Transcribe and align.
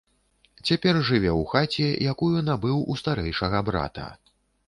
Цяпер 0.69 0.95
жыве 1.09 1.29
ў 1.31 1.41
хаце, 1.51 1.89
якую 2.15 2.31
набыў 2.49 2.81
у 2.93 2.97
старэйшага 3.01 3.57
брата. 3.71 4.07